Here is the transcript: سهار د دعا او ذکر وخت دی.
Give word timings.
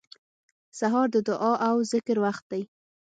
سهار 0.79 1.07
د 1.15 1.17
دعا 1.29 1.53
او 1.69 1.75
ذکر 1.91 2.17
وخت 2.25 2.43
دی. 2.51 2.63